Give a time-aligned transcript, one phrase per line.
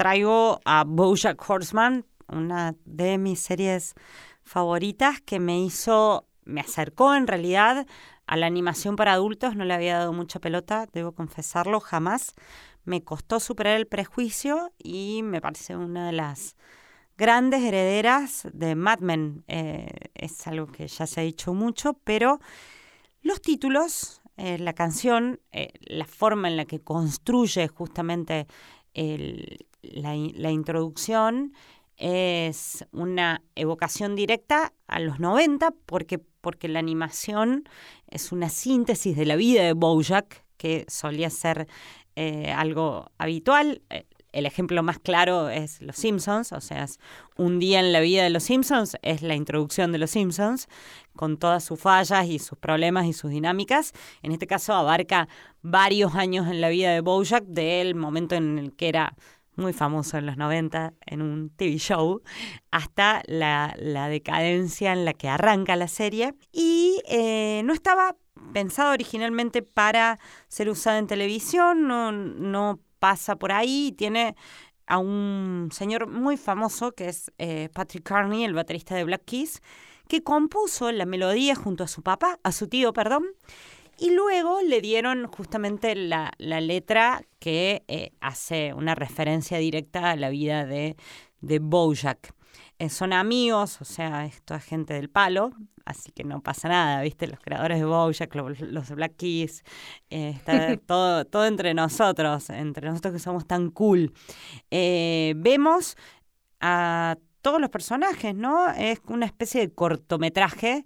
[0.00, 3.92] traigo a Bojack Horseman, una de mis series
[4.42, 7.86] favoritas que me hizo, me acercó en realidad
[8.26, 12.32] a la animación para adultos, no le había dado mucha pelota, debo confesarlo, jamás.
[12.84, 16.56] Me costó superar el prejuicio y me parece una de las
[17.18, 19.44] grandes herederas de Mad Men.
[19.48, 22.40] Eh, es algo que ya se ha dicho mucho, pero
[23.20, 28.46] los títulos, eh, la canción, eh, la forma en la que construye justamente
[28.94, 31.52] la, la introducción,
[32.00, 37.68] es una evocación directa a los 90 porque, porque la animación
[38.08, 41.68] es una síntesis de la vida de Bojack, que solía ser
[42.16, 43.82] eh, algo habitual.
[44.32, 46.86] El ejemplo más claro es Los Simpsons, o sea,
[47.36, 50.68] un día en la vida de Los Simpsons es la introducción de Los Simpsons,
[51.16, 53.92] con todas sus fallas y sus problemas y sus dinámicas.
[54.22, 55.28] En este caso abarca
[55.62, 59.16] varios años en la vida de Bojack, del momento en el que era
[59.56, 62.22] muy famoso en los 90 en un TV show,
[62.70, 63.74] hasta la,
[64.08, 66.34] decadencia en la que arranca la serie.
[66.52, 68.16] Y eh, no estaba
[68.52, 74.36] pensado originalmente para ser usada en televisión, no, no pasa por ahí, tiene
[74.86, 79.62] a un señor muy famoso que es eh, Patrick Carney, el baterista de Black Keys,
[80.06, 83.24] que compuso la melodía junto a su papá, a su tío, perdón,
[83.98, 90.30] y luego le dieron justamente la, letra que eh, hace una referencia directa a la
[90.30, 90.96] vida de,
[91.40, 92.34] de Bojack.
[92.80, 95.50] Eh, son amigos, o sea, esto es gente del palo,
[95.84, 97.26] así que no pasa nada, ¿viste?
[97.26, 99.62] Los creadores de Bojack, los, de Black Keys,
[100.08, 104.14] eh, está todo, todo entre nosotros, entre nosotros que somos tan cool.
[104.70, 105.96] vemos
[106.60, 108.70] a todos los personajes, ¿no?
[108.70, 110.84] Es una especie de cortometraje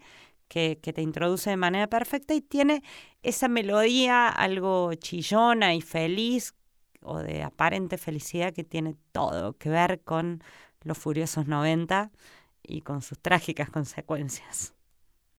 [0.49, 2.83] que, te introduce de manera perfecta y tiene
[3.23, 6.55] esa melodía algo chillona y feliz
[7.03, 10.43] o de aparente felicidad que tiene todo que ver con
[10.85, 12.11] los furiosos 90
[12.63, 14.74] y con sus trágicas consecuencias.